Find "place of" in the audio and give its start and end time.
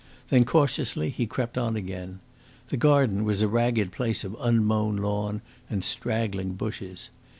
3.91-4.35